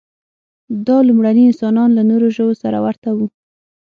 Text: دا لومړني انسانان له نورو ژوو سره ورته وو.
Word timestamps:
دا 0.87 0.97
لومړني 1.07 1.43
انسانان 1.47 1.89
له 1.97 2.03
نورو 2.09 2.27
ژوو 2.35 2.59
سره 2.61 2.77
ورته 2.85 3.09
وو. 3.17 3.27